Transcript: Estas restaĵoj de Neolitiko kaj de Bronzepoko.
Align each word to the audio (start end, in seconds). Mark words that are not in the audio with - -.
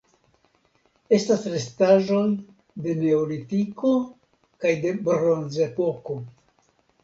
Estas 1.17 1.45
restaĵoj 1.55 2.23
de 2.87 2.97
Neolitiko 3.03 3.95
kaj 4.65 4.75
de 4.89 4.97
Bronzepoko. 5.07 6.21